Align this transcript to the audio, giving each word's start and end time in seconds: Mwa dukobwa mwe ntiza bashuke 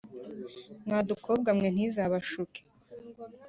Mwa 0.85 0.99
dukobwa 1.09 1.49
mwe 1.57 1.67
ntiza 1.73 2.01
bashuke 2.13 2.61